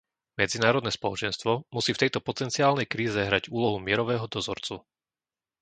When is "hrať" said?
3.27-3.43